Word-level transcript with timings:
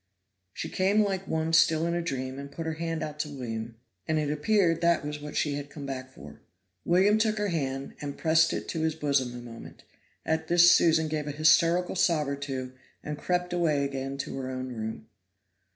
She 0.51 0.67
came 0.67 1.03
like 1.03 1.27
one 1.27 1.53
still 1.53 1.85
in 1.85 1.93
a 1.93 2.01
dream, 2.01 2.39
and 2.39 2.51
put 2.51 2.65
her 2.65 2.73
hand 2.73 3.03
out 3.03 3.19
to 3.19 3.29
William, 3.29 3.75
and 4.07 4.17
it 4.17 4.31
appeared 4.31 4.81
that 4.81 5.05
was 5.05 5.21
what 5.21 5.35
she 5.37 5.53
had 5.53 5.69
come 5.69 5.85
back 5.85 6.09
for. 6.11 6.41
William 6.83 7.19
took 7.19 7.37
her 7.37 7.49
hand 7.49 7.93
and 8.01 8.17
pressed 8.17 8.51
it 8.51 8.67
to 8.69 8.81
his 8.81 8.95
bosom 8.95 9.31
a 9.35 9.39
moment. 9.41 9.83
At 10.25 10.47
this 10.47 10.71
Susan 10.71 11.07
gave 11.07 11.27
a 11.27 11.31
hysterical 11.31 11.93
sob 11.95 12.27
or 12.27 12.35
two, 12.35 12.73
and 13.03 13.15
crept 13.15 13.53
away 13.53 13.85
again 13.85 14.17
to 14.17 14.35
her 14.39 14.49
own 14.49 14.69
room. 14.73 15.05